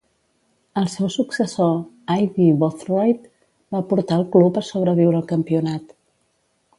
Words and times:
El 0.81 0.87
seu 0.93 1.09
successor, 1.15 1.75
Aidy 2.15 2.47
Boothroyd, 2.65 3.29
va 3.77 3.83
portar 3.91 4.19
el 4.23 4.27
club 4.37 4.59
a 4.63 4.67
sobreviure 4.73 5.21
el 5.23 5.29
Campionat. 5.37 5.95